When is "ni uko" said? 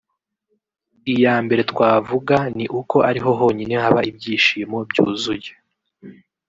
2.57-2.97